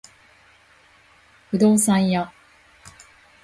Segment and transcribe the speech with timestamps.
[1.51, 2.33] 不動産屋